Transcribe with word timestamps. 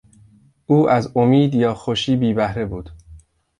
او 0.65 0.89
از 0.89 1.11
امید 1.17 1.55
یا 1.55 1.73
خوشی 1.73 2.15
بی 2.15 2.33
بهره 2.33 2.65
بود. 2.65 2.89